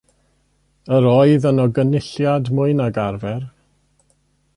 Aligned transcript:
Yr 0.99 1.07
oedd 1.09 1.45
yno 1.49 1.65
gynulliad 1.79 2.49
mwy 2.61 2.73
nag 2.79 2.99
arfer. 3.05 3.45